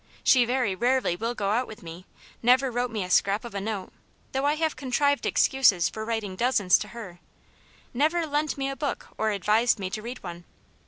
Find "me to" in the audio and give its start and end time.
9.77-10.01